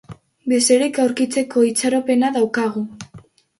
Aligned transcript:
Bizirik 0.53 0.97
aurkitzeko 1.03 1.67
itxaropena 1.73 2.35
daukagu. 2.41 2.85